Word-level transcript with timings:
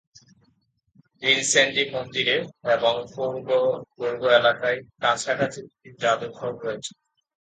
Rinsenji 1.21 1.83
মন্দিরে 1.93 2.35
এবং 2.75 2.93
পূর্ব 3.13 3.47
দুর্গ 3.95 4.23
এলাকায় 4.39 4.79
কাছাকাছি 5.01 5.59
দুটি 5.63 5.89
জাদুঘর 6.01 6.51
রয়েছে। 6.63 6.91